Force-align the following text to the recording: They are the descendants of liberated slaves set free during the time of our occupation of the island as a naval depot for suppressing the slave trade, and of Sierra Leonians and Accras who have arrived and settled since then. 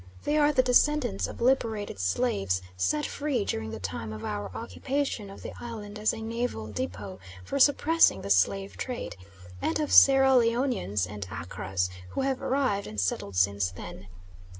They 0.23 0.35
are 0.35 0.51
the 0.51 0.63
descendants 0.63 1.27
of 1.27 1.41
liberated 1.41 1.99
slaves 1.99 2.63
set 2.75 3.05
free 3.05 3.45
during 3.45 3.69
the 3.69 3.79
time 3.79 4.11
of 4.13 4.25
our 4.25 4.49
occupation 4.55 5.29
of 5.29 5.43
the 5.43 5.53
island 5.63 5.99
as 5.99 6.11
a 6.11 6.19
naval 6.23 6.65
depot 6.65 7.19
for 7.45 7.59
suppressing 7.59 8.23
the 8.23 8.31
slave 8.31 8.77
trade, 8.77 9.15
and 9.61 9.79
of 9.79 9.91
Sierra 9.93 10.35
Leonians 10.35 11.05
and 11.05 11.27
Accras 11.29 11.87
who 12.13 12.21
have 12.21 12.41
arrived 12.41 12.87
and 12.87 12.99
settled 12.99 13.35
since 13.35 13.69
then. 13.69 14.07